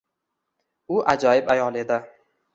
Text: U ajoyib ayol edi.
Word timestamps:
U 0.95 1.03
ajoyib 1.13 1.53
ayol 1.57 1.79
edi. 1.85 2.01